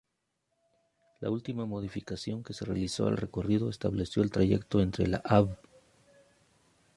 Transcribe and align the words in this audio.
La 1.19 1.29
última 1.29 1.67
modificación 1.67 2.41
que 2.43 2.53
se 2.55 2.65
realizó 2.65 3.05
al 3.05 3.17
recorrido 3.17 3.69
estableció 3.69 4.23
el 4.23 4.31
trayecto 4.31 4.81
entre 4.81 5.05
la 5.05 5.17
Av. 5.17 5.59